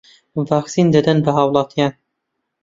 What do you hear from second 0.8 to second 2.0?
دەدەن بە هاووڵاتیان